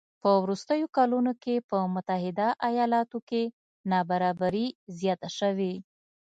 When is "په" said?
0.21-0.29, 1.69-1.77